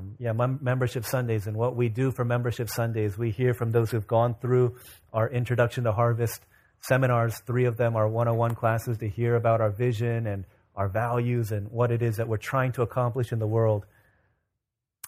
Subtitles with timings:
[0.00, 1.46] um, yeah, mem- membership Sundays.
[1.46, 4.76] And what we do for membership Sundays, we hear from those who've gone through
[5.12, 6.40] our Introduction to Harvest
[6.80, 7.38] seminars.
[7.46, 10.44] Three of them are one on one classes to hear about our vision and
[10.74, 13.84] our values and what it is that we're trying to accomplish in the world.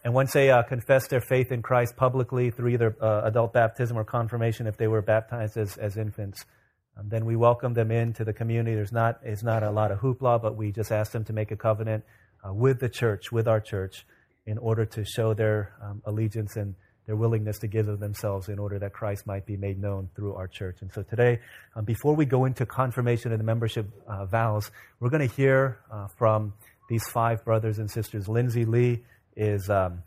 [0.04, 3.96] And once they uh, confess their faith in Christ publicly through either uh, adult baptism
[3.96, 6.44] or confirmation, if they were baptized as, as infants,
[6.98, 8.74] um, then we welcome them into the community.
[8.74, 11.52] There's not, it's not a lot of hoopla, but we just ask them to make
[11.52, 12.04] a covenant
[12.46, 14.04] uh, with the church, with our church,
[14.46, 16.74] in order to show their um, allegiance and
[17.06, 20.34] their willingness to give of themselves in order that Christ might be made known through
[20.34, 20.78] our church.
[20.82, 21.40] And so today,
[21.74, 25.80] um, before we go into confirmation and the membership uh, vows, we're going to hear
[25.90, 26.54] uh, from
[26.88, 28.28] these five brothers and sisters.
[28.28, 29.02] Lindsay Lee
[29.36, 30.02] is um,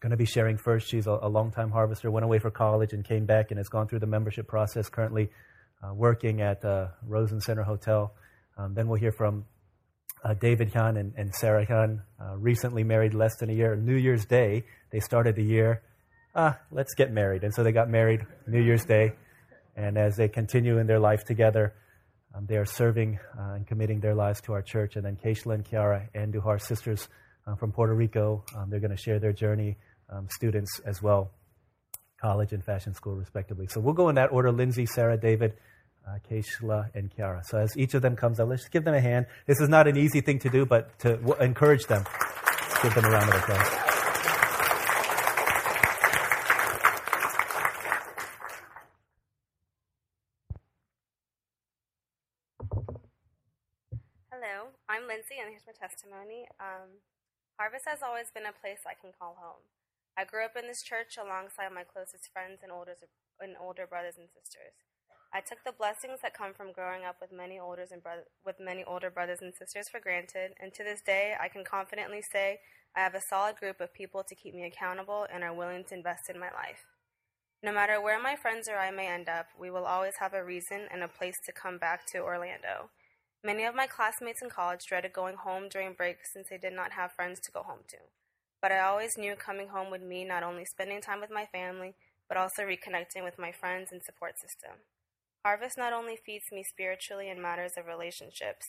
[0.00, 0.88] going to be sharing first.
[0.88, 3.88] She's a, a longtime harvester, went away for college and came back and has gone
[3.88, 5.30] through the membership process, currently
[5.82, 8.12] uh, working at uh, Rosen Center Hotel.
[8.58, 9.46] Um, then we'll hear from
[10.24, 13.76] uh, David Hyun and, and Sarah Hyun, uh, recently married less than a year.
[13.76, 15.82] New Year's Day, they started the year,
[16.34, 17.44] ah, let's get married.
[17.44, 19.12] And so they got married New Year's Day.
[19.76, 21.74] And as they continue in their life together,
[22.34, 24.96] um, they are serving uh, and committing their lives to our church.
[24.96, 27.08] And then Keishla and Kiara Andujar, sisters
[27.46, 29.76] uh, from Puerto Rico, um, they're going to share their journey,
[30.10, 31.30] um, students as well,
[32.20, 33.66] college and fashion school, respectively.
[33.68, 35.54] So we'll go in that order Lindsay, Sarah, David,
[36.06, 37.44] uh, Keishla, and Kiara.
[37.44, 39.26] So as each of them comes up, let's just give them a hand.
[39.46, 42.04] This is not an easy thing to do, but to w- encourage them,
[42.82, 43.68] give them a round of applause.
[54.30, 56.46] Hello, I'm Lindsay, and here's my testimony.
[56.58, 56.88] Um,
[57.58, 59.62] Harvest has always been a place I can call home.
[60.16, 62.96] I grew up in this church alongside my closest friends and older,
[63.40, 64.74] and older brothers and sisters.
[65.34, 68.60] I took the blessings that come from growing up with many older and bro- with
[68.60, 72.60] many older brothers and sisters for granted, and to this day, I can confidently say
[72.94, 75.94] I have a solid group of people to keep me accountable and are willing to
[75.94, 76.84] invest in my life.
[77.62, 80.44] No matter where my friends or I may end up, we will always have a
[80.44, 82.90] reason and a place to come back to Orlando.
[83.42, 86.92] Many of my classmates in college dreaded going home during breaks since they did not
[86.92, 87.96] have friends to go home to.
[88.60, 91.94] But I always knew coming home would mean not only spending time with my family,
[92.28, 94.84] but also reconnecting with my friends and support system.
[95.44, 98.66] Harvest not only feeds me spiritually in matters of relationships,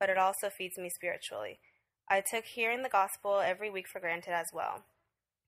[0.00, 1.58] but it also feeds me spiritually.
[2.08, 4.84] I took hearing the gospel every week for granted as well.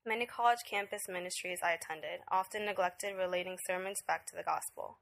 [0.05, 4.99] Many college campus ministries I attended often neglected relating sermons back to the gospel.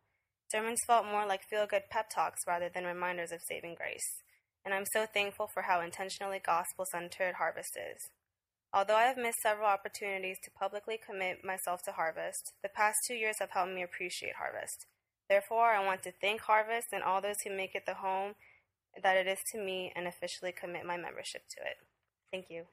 [0.52, 4.24] Sermons felt more like feel good pep talks rather than reminders of saving grace,
[4.64, 8.10] and I'm so thankful for how intentionally gospel centered Harvest is.
[8.74, 13.16] Although I have missed several opportunities to publicly commit myself to Harvest, the past two
[13.16, 14.86] years have helped me appreciate Harvest.
[15.30, 18.34] Therefore, I want to thank Harvest and all those who make it the home
[19.02, 21.78] that it is to me and officially commit my membership to it.
[22.32, 22.66] Thank you.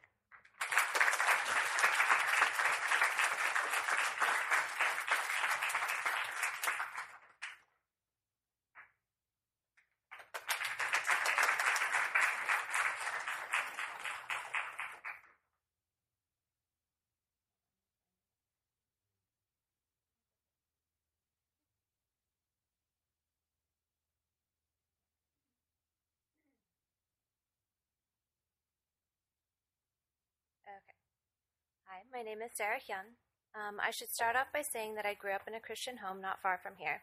[32.11, 33.15] My name is Sarah Hyun.
[33.55, 36.21] Um, I should start off by saying that I grew up in a Christian home
[36.21, 37.03] not far from here.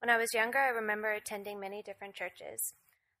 [0.00, 2.74] When I was younger, I remember attending many different churches.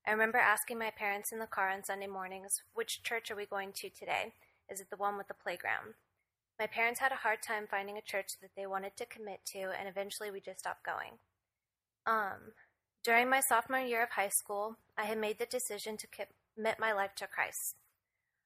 [0.06, 3.44] I remember asking my parents in the car on Sunday mornings, which church are we
[3.44, 4.32] going to today?
[4.70, 5.94] Is it the one with the playground?
[6.58, 9.58] My parents had a hard time finding a church that they wanted to commit to,
[9.58, 11.18] and eventually we just stopped going.
[12.06, 12.52] Um,
[13.04, 16.92] during my sophomore year of high school, I had made the decision to commit my
[16.92, 17.76] life to Christ.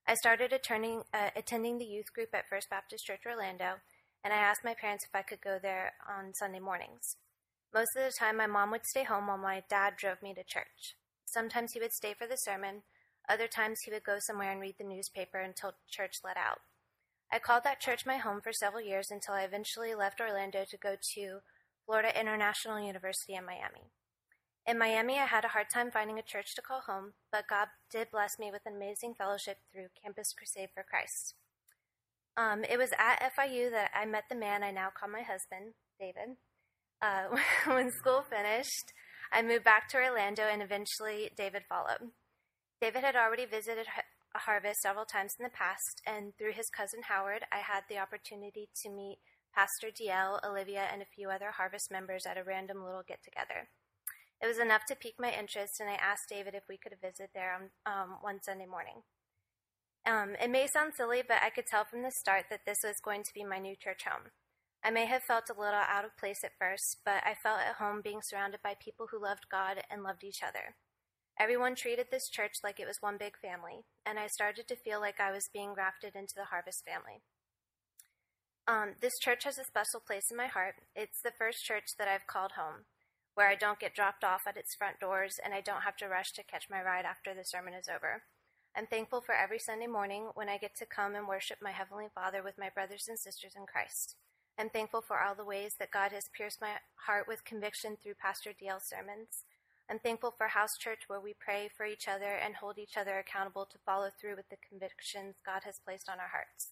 [0.06, 3.76] I started attending, uh, attending the youth group at First Baptist Church Orlando,
[4.22, 7.16] and I asked my parents if I could go there on Sunday mornings.
[7.72, 10.44] Most of the time, my mom would stay home while my dad drove me to
[10.44, 10.96] church.
[11.24, 12.82] Sometimes he would stay for the sermon,
[13.28, 16.58] other times he would go somewhere and read the newspaper until church let out.
[17.32, 20.76] I called that church my home for several years until I eventually left Orlando to
[20.76, 21.38] go to
[21.86, 23.90] Florida International University in Miami.
[24.66, 27.68] In Miami, I had a hard time finding a church to call home, but God
[27.90, 31.34] did bless me with an amazing fellowship through Campus Crusade for Christ.
[32.36, 35.74] Um, it was at FIU that I met the man I now call my husband,
[36.00, 36.36] David.
[37.02, 38.92] Uh, when school finished,
[39.30, 42.12] I moved back to Orlando, and eventually David followed.
[42.80, 43.86] David had already visited
[44.34, 48.70] Harvest several times in the past, and through his cousin Howard, I had the opportunity
[48.82, 49.18] to meet
[49.54, 53.68] Pastor DL, Olivia, and a few other Harvest members at a random little get together.
[54.42, 57.30] It was enough to pique my interest, and I asked David if we could visit
[57.34, 59.02] there on um, one Sunday morning.
[60.06, 63.00] Um, it may sound silly, but I could tell from the start that this was
[63.02, 64.32] going to be my new church home.
[64.84, 67.76] I may have felt a little out of place at first, but I felt at
[67.76, 70.76] home being surrounded by people who loved God and loved each other.
[71.40, 75.00] Everyone treated this church like it was one big family, and I started to feel
[75.00, 77.22] like I was being grafted into the Harvest family.
[78.68, 80.76] Um, this church has a special place in my heart.
[80.94, 82.84] It's the first church that I've called home,
[83.34, 86.08] where I don't get dropped off at its front doors and I don't have to
[86.08, 88.22] rush to catch my ride after the sermon is over.
[88.76, 92.08] I'm thankful for every Sunday morning when I get to come and worship my Heavenly
[92.14, 94.16] Father with my brothers and sisters in Christ.
[94.58, 98.14] I'm thankful for all the ways that God has pierced my heart with conviction through
[98.14, 99.44] Pastor DL's sermons.
[99.90, 103.18] I'm thankful for House Church, where we pray for each other and hold each other
[103.18, 106.70] accountable to follow through with the convictions God has placed on our hearts.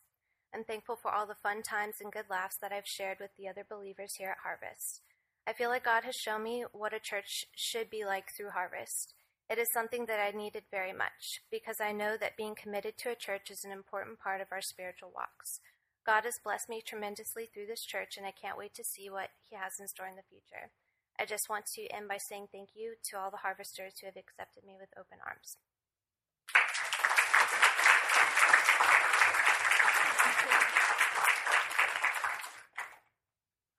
[0.55, 3.49] I'm thankful for all the fun times and good laughs that I've shared with the
[3.49, 5.03] other believers here at Harvest.
[5.45, 9.13] I feel like God has shown me what a church should be like through Harvest.
[9.51, 13.11] It is something that I needed very much because I know that being committed to
[13.11, 15.59] a church is an important part of our spiritual walks.
[16.07, 19.31] God has blessed me tremendously through this church, and I can't wait to see what
[19.51, 20.71] He has in store in the future.
[21.19, 24.17] I just want to end by saying thank you to all the harvesters who have
[24.17, 25.57] accepted me with open arms.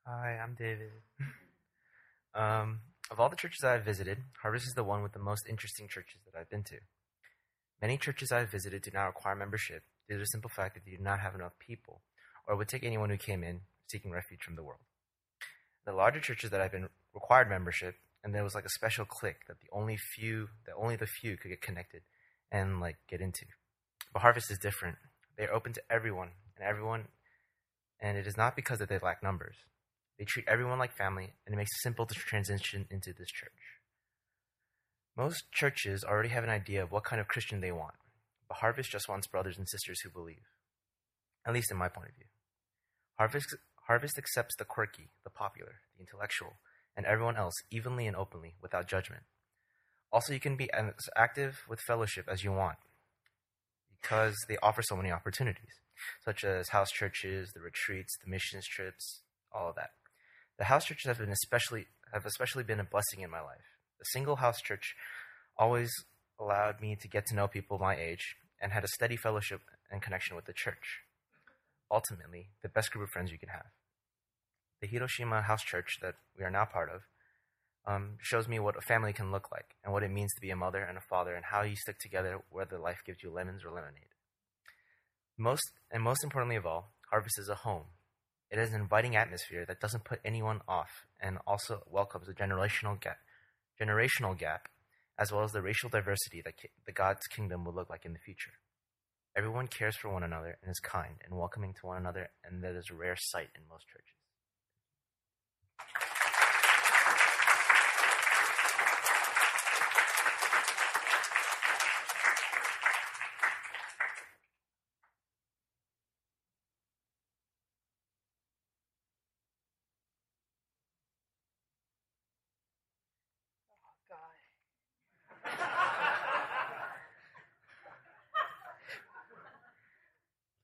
[0.06, 0.92] Hi, I'm David.
[2.34, 5.88] um, of all the churches I've visited, Harvest is the one with the most interesting
[5.88, 6.78] churches that I've been to.
[7.80, 10.96] Many churches I've visited do not require membership due to the simple fact that they
[10.96, 12.02] do not have enough people
[12.46, 14.80] or would take anyone who came in seeking refuge from the world.
[15.84, 19.46] The larger churches that I've been required membership, and there was like a special clique
[19.48, 22.02] that the only few that only the few could get connected
[22.50, 23.44] and like get into.
[24.12, 24.96] But Harvest is different.
[25.36, 27.08] They are open to everyone and everyone
[28.00, 29.56] and it is not because that they lack numbers.
[30.18, 33.80] They treat everyone like family, and it makes it simple to transition into this church.
[35.16, 37.94] Most churches already have an idea of what kind of Christian they want,
[38.48, 40.42] but Harvest just wants brothers and sisters who believe.
[41.46, 42.26] At least in my point of view.
[43.18, 43.54] Harvest,
[43.86, 46.54] Harvest accepts the quirky, the popular, the intellectual,
[46.96, 49.22] and everyone else evenly and openly without judgment.
[50.12, 52.78] Also, you can be as active with fellowship as you want
[54.00, 55.80] because they offer so many opportunities,
[56.24, 59.22] such as house churches, the retreats, the missions trips,
[59.52, 59.90] all of that.
[60.58, 63.64] The house churches have been especially have especially been a blessing in my life.
[63.98, 64.94] The single house church
[65.58, 65.90] always
[66.38, 70.00] allowed me to get to know people my age and had a steady fellowship and
[70.00, 71.00] connection with the church.
[71.90, 73.66] Ultimately, the best group of friends you can have.
[74.80, 77.02] The Hiroshima House Church that we are now part of
[77.86, 80.50] um, shows me what a family can look like and what it means to be
[80.50, 83.64] a mother and a father and how you stick together whether life gives you lemons
[83.64, 84.12] or lemonade.
[85.36, 87.86] Most and most importantly of all, Harvest is a home.
[88.54, 93.00] It is an inviting atmosphere that doesn't put anyone off and also welcomes a generational
[93.00, 93.18] gap,
[93.80, 94.68] generational gap
[95.18, 98.12] as well as the racial diversity that ki- the God's kingdom will look like in
[98.12, 98.52] the future.
[99.36, 102.76] Everyone cares for one another and is kind and welcoming to one another, and that
[102.76, 104.14] is a rare sight in most churches.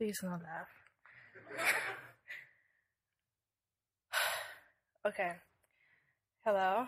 [0.01, 0.73] Please don't laugh.
[5.07, 5.33] okay.
[6.43, 6.87] Hello.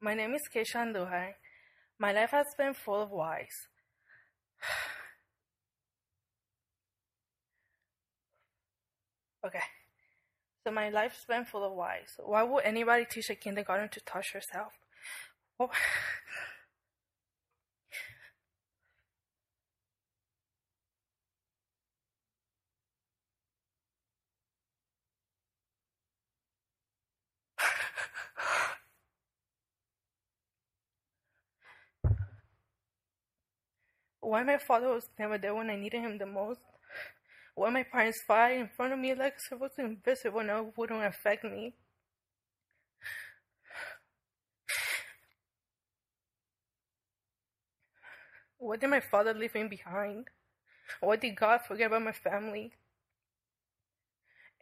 [0.00, 1.34] My name is Keisha Andujar.
[2.00, 3.68] My life has been full of whys.
[9.46, 9.62] okay.
[10.66, 12.18] So my life's been full of whys.
[12.18, 14.72] Why would anybody teach a kindergarten to touch herself?
[34.22, 36.60] Why my father was never there when I needed him the most?
[37.56, 41.04] Why my parents fight in front of me like I was invisible and it wouldn't
[41.04, 41.74] affect me?
[48.58, 50.28] What did my father leave me behind?
[51.00, 52.74] What did God forget about my family?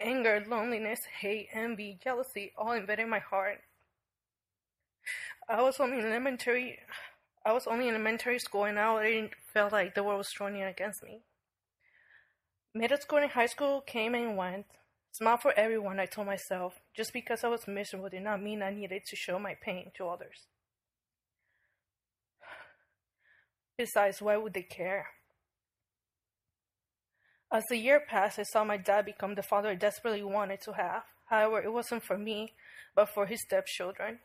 [0.01, 3.61] Anger, loneliness, hate, envy, jealousy all invaded my heart.
[5.47, 6.79] I was only elementary
[7.45, 10.63] I was only in elementary school and I already felt like the world was turning
[10.63, 11.23] against me.
[12.75, 14.67] Middle school and high school came and went.
[15.13, 16.81] Smile for everyone, I told myself.
[16.95, 20.09] Just because I was miserable did not mean I needed to show my pain to
[20.09, 20.47] others.
[23.77, 25.07] Besides, why would they care?
[27.53, 30.75] As the year passed, I saw my dad become the father I desperately wanted to
[30.75, 31.03] have.
[31.31, 32.53] However, it wasn't for me,
[32.95, 34.21] but for his stepchildren.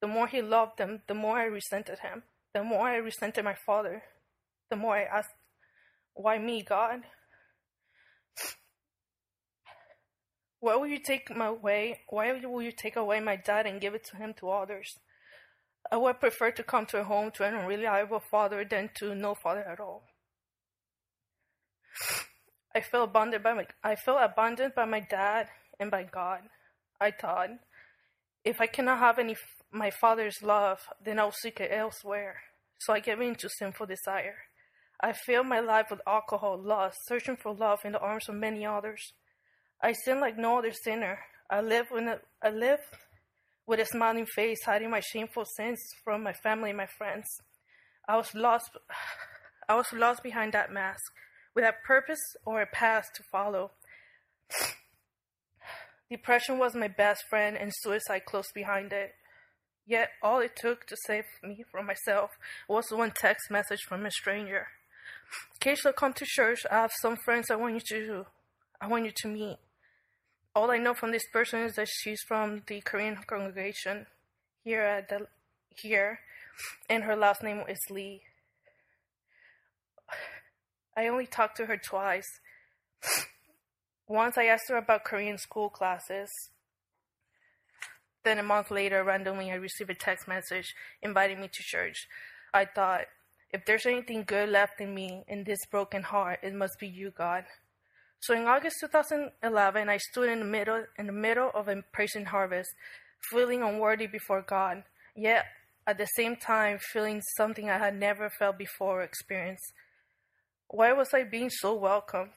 [0.00, 2.22] The more he loved them, the more I resented him.
[2.54, 4.02] The more I resented my father,
[4.70, 5.34] the more I asked,
[6.14, 7.02] Why me, God?
[10.60, 12.00] Why will you take my way?
[12.08, 14.98] Why will you take away my dad and give it to him to others?
[15.90, 19.34] I would prefer to come to a home to an unreliable father than to no
[19.34, 20.02] father at all.
[22.74, 25.48] I feel abandoned by my I feel abandoned by my dad
[25.80, 26.40] and by God.
[27.00, 27.50] I thought,
[28.44, 29.36] if I cannot have any
[29.72, 32.36] my father's love, then I'll seek it elsewhere.
[32.78, 34.36] So I gave in to sinful desire.
[35.00, 38.66] I fill my life with alcohol, lust, searching for love in the arms of many
[38.66, 39.12] others.
[39.80, 41.20] I sin like no other sinner.
[41.50, 42.80] I live with a, I live
[43.66, 47.28] with a smiling face, hiding my shameful sins from my family and my friends.
[48.08, 48.70] I was lost.
[49.68, 51.02] I was lost behind that mask,
[51.54, 53.72] without purpose or a path to follow.
[56.10, 59.12] Depression was my best friend, and suicide close behind it.
[59.88, 62.32] Yet all it took to save me from myself
[62.68, 64.66] was one text message from a stranger.
[65.62, 66.60] Keisha, come to church.
[66.70, 68.26] I have some friends I want you to
[68.82, 69.56] I want you to meet.
[70.54, 74.06] All I know from this person is that she's from the Korean congregation
[74.62, 75.26] here at the
[75.74, 76.20] here,
[76.90, 78.20] and her last name is Lee.
[80.96, 82.28] I only talked to her twice.
[84.06, 86.28] Once I asked her about Korean school classes,
[88.24, 92.06] then a month later, randomly, I received a text message inviting me to church.
[92.52, 93.02] I thought,
[93.50, 97.10] if there's anything good left in me, in this broken heart, it must be you,
[97.10, 97.44] God.
[98.20, 102.26] So in August 2011, I stood in the middle in the middle of a praising
[102.26, 102.68] harvest,
[103.30, 104.82] feeling unworthy before God,
[105.14, 105.44] yet
[105.86, 109.72] at the same time feeling something I had never felt before or experienced.
[110.68, 112.32] Why was I being so welcomed?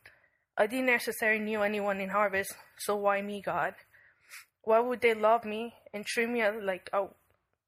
[0.57, 3.73] I didn't necessarily knew anyone in harvest, so why me, God?
[4.63, 7.11] Why would they love me and treat me like oh,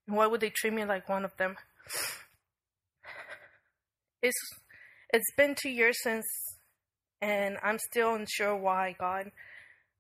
[0.07, 1.55] why would they treat me like one of them?
[4.21, 4.39] It's
[5.13, 6.25] it's been two years since,
[7.21, 9.31] and I'm still unsure why God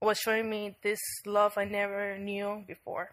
[0.01, 3.11] was showing me this love I never knew before.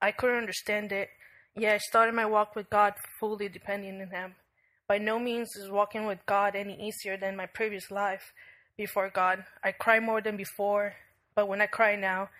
[0.00, 1.10] I couldn't understand it.
[1.56, 4.34] Yeah, I started my walk with God fully depending on Him.
[4.88, 8.32] By no means is walking with God any easier than my previous life
[8.76, 9.44] before God.
[9.62, 10.94] I cry more than before,
[11.34, 12.30] but when I cry now,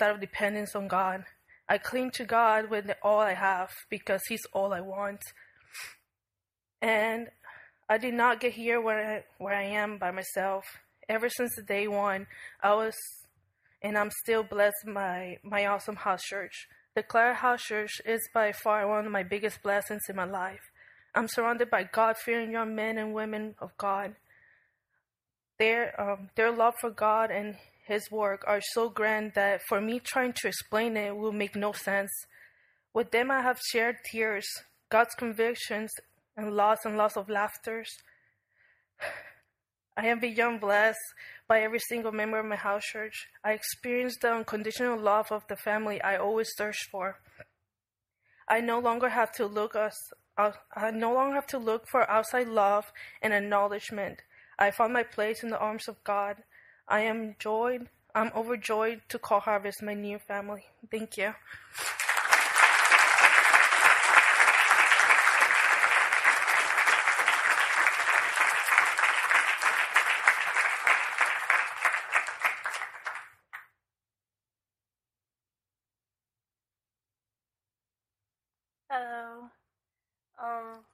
[0.00, 1.24] out of dependence on God.
[1.68, 5.22] I cling to God with all I have because He's all I want.
[6.82, 7.28] And
[7.88, 10.64] I did not get here where I, where I am by myself.
[11.08, 12.26] Ever since the day one,
[12.62, 12.94] I was,
[13.82, 16.68] and I'm still blessed by my awesome house church.
[16.94, 20.60] The Clara House Church is by far one of my biggest blessings in my life.
[21.14, 24.16] I'm surrounded by God fearing young men and women of God.
[25.58, 27.56] Their, um, their love for God and
[27.90, 31.72] his work are so grand that for me trying to explain it will make no
[31.72, 32.12] sense.
[32.94, 34.46] With them, I have shared tears,
[34.88, 35.90] God's convictions,
[36.36, 37.90] and lots and lots of laughters.
[39.96, 40.98] I am beyond blessed
[41.48, 43.26] by every single member of my house church.
[43.44, 47.18] I experience the unconditional love of the family I always searched for.
[48.48, 49.96] I no longer have to look us.
[50.38, 54.22] Uh, I no longer have to look for outside love and acknowledgement.
[54.58, 56.36] I found my place in the arms of God.
[56.90, 57.88] I am joyed.
[58.14, 60.64] I'm overjoyed to call Harvest my new family.
[60.90, 61.34] Thank you.
[78.90, 79.48] Hello.
[80.42, 80.84] Um,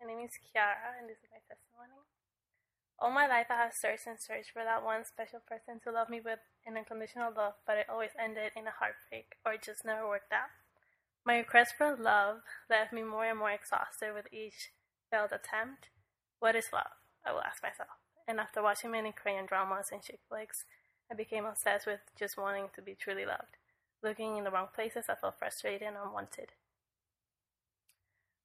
[0.00, 2.00] my name is Kiara, and this is my testimony.
[3.02, 6.08] All my life I have searched and searched for that one special person to love
[6.08, 9.84] me with an unconditional love, but it always ended in a heartbreak or it just
[9.84, 10.54] never worked out.
[11.26, 14.70] My request for love left me more and more exhausted with each
[15.10, 15.88] failed attempt.
[16.38, 16.94] What is love?
[17.26, 17.90] I will ask myself.
[18.28, 20.64] And after watching many Korean dramas and chick flicks,
[21.10, 23.58] I became obsessed with just wanting to be truly loved.
[24.00, 26.54] Looking in the wrong places, I felt frustrated and unwanted.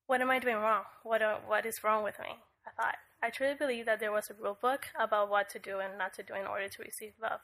[0.08, 0.86] What am I doing wrong?
[1.04, 2.40] What, are, what is wrong with me?
[2.66, 2.96] I thought.
[3.22, 6.14] I truly believe that there was a rule book about what to do and not
[6.16, 7.40] to do in order to receive love.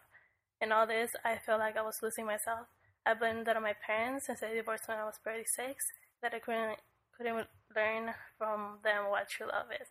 [0.61, 2.67] In all this, I felt like I was losing myself.
[3.05, 6.39] I blamed that on my parents since they divorced when I was 36, that I
[6.39, 6.77] couldn't,
[7.17, 9.87] couldn't learn from them what true love is.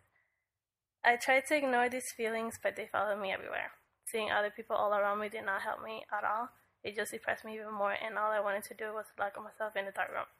[1.04, 3.72] I tried to ignore these feelings, but they followed me everywhere.
[4.06, 6.50] Seeing other people all around me did not help me at all.
[6.84, 9.74] It just depressed me even more, and all I wanted to do was lock myself
[9.76, 10.30] in the dark room.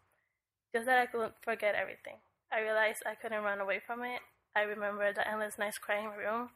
[0.72, 2.22] Just that I couldn't forget everything.
[2.52, 4.20] I realized I couldn't run away from it,
[4.54, 6.50] I remember the endless nights crying in my room,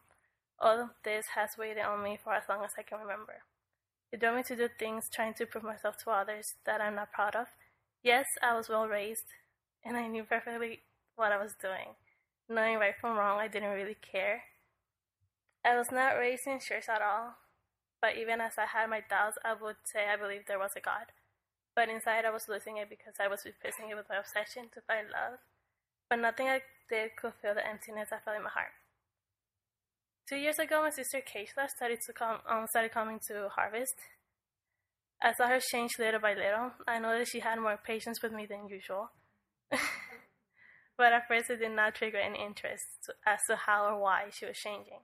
[0.58, 3.44] All of this has weighed on me for as long as I can remember.
[4.12, 7.12] It drove me to do things trying to prove myself to others that I'm not
[7.12, 7.46] proud of.
[8.02, 9.26] Yes, I was well raised,
[9.84, 10.80] and I knew perfectly
[11.16, 11.96] what I was doing.
[12.48, 14.44] Knowing right from wrong, I didn't really care.
[15.64, 17.34] I was not raised in church at all,
[18.00, 20.80] but even as I had my doubts, I would say I believed there was a
[20.80, 21.10] God.
[21.74, 24.80] But inside, I was losing it because I was replacing it with my obsession to
[24.86, 25.40] find love.
[26.08, 28.72] But nothing I did could fill the emptiness I felt in my heart.
[30.28, 33.94] Two years ago, my sister Keishla started to come, um, started coming to Harvest.
[35.22, 36.72] I saw her change little by little.
[36.86, 39.10] I noticed she had more patience with me than usual.
[39.70, 42.84] but at first, it did not trigger any interest
[43.24, 45.00] as to how or why she was changing.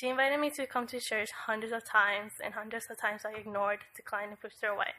[0.00, 3.38] She invited me to come to church hundreds of times, and hundreds of times I
[3.38, 4.94] ignored, declined, and pushed her away.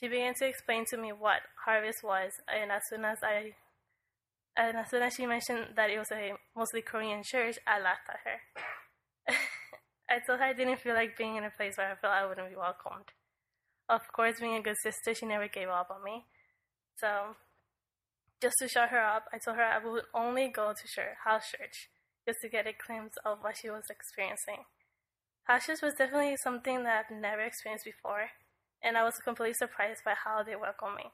[0.00, 3.54] She began to explain to me what Harvest was, and as soon as I
[4.56, 8.08] and as soon as she mentioned that it was a mostly Korean church, I laughed
[8.08, 9.34] at her.
[10.10, 12.26] I told her I didn't feel like being in a place where I felt I
[12.26, 13.10] wouldn't be welcomed.
[13.88, 16.24] Of course, being a good sister, she never gave up on me.
[16.96, 17.36] So,
[18.40, 21.50] just to shut her up, I told her I would only go to church, house
[21.50, 21.88] church
[22.26, 24.64] just to get a glimpse of what she was experiencing.
[25.44, 28.30] House church was definitely something that I've never experienced before,
[28.82, 31.12] and I was completely surprised by how they welcomed me.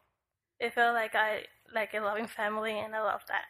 [0.60, 1.44] It felt like I
[1.74, 3.46] like a loving family, and I loved that.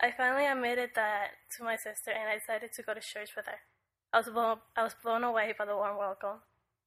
[0.00, 3.46] I finally admitted that to my sister, and I decided to go to church with
[3.46, 3.60] her.
[4.12, 6.40] I was blown, I was blown away by the warm welcome,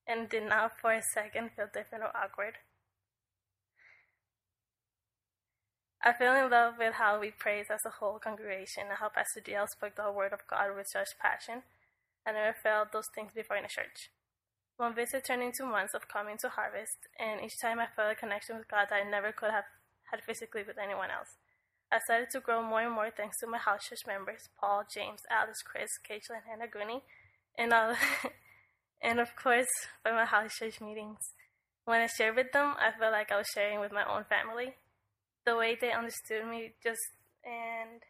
[0.08, 2.56] and did not for a second feel different or awkward.
[6.06, 9.40] I fell in love with how we praised as a whole congregation and how Pastor
[9.40, 11.64] DL spoke the word of God with such passion.
[12.28, 14.12] I never felt those things before in a church.
[14.76, 18.16] One visit turned into months of coming to harvest, and each time I felt a
[18.16, 19.66] connection with God that I never could have
[20.14, 21.38] had physically with anyone else.
[21.92, 25.22] I started to grow more and more thanks to my house church members, Paul, James,
[25.30, 27.02] Alice, Chris, Caitlin, and Aguni,
[27.58, 27.96] and all,
[29.02, 31.34] and of course by my house church meetings.
[31.86, 34.76] When I shared with them, I felt like I was sharing with my own family.
[35.46, 37.02] The way they understood me just
[37.44, 38.02] and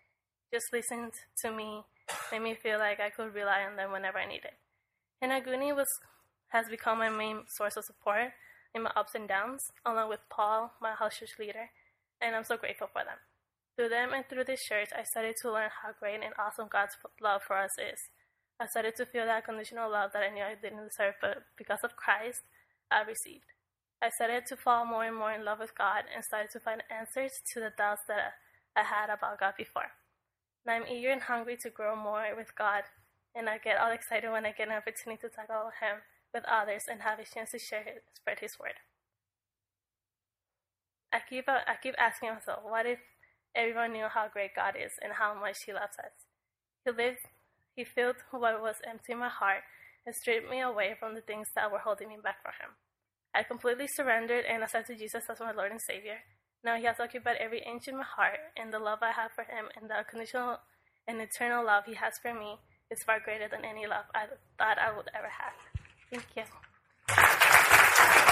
[0.52, 1.84] just listened to me
[2.32, 4.52] made me feel like I could rely on them whenever I needed.
[5.22, 5.88] And Aguni was
[6.50, 8.32] has become my main source of support
[8.76, 11.70] in my ups and downs, along with Paul, my house church leader,
[12.24, 13.20] and I'm so grateful for them.
[13.76, 16.96] Through them and through this church, I started to learn how great and awesome God's
[17.22, 18.00] love for us is.
[18.60, 21.84] I started to feel that conditional love that I knew I didn't deserve, but because
[21.84, 22.44] of Christ,
[22.92, 23.50] I received.
[24.02, 26.84] I started to fall more and more in love with God and started to find
[26.92, 28.34] answers to the doubts that
[28.76, 29.92] I had about God before.
[30.66, 32.84] Now I'm eager and hungry to grow more with God,
[33.36, 36.46] and I get all excited when I get an opportunity to talk about Him with
[36.46, 38.78] others and have a chance to share spread His word.
[41.14, 42.98] I keep uh, I keep asking myself, what if
[43.56, 46.26] everyone knew how great God is and how much He loves us?
[46.84, 47.20] He lived,
[47.76, 49.62] He filled what was empty in my heart
[50.06, 52.72] and stripped me away from the things that were holding me back from Him.
[53.36, 56.26] I completely surrendered and accepted Jesus as my Lord and Savior.
[56.64, 59.44] Now He has occupied every inch in my heart, and the love I have for
[59.44, 60.58] Him and the unconditional
[61.08, 62.58] and eternal love He has for me
[62.90, 64.26] is far greater than any love I
[64.58, 65.54] thought I would ever have.
[66.10, 68.30] Thank you.